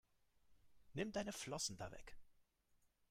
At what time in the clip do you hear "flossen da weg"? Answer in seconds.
1.31-2.17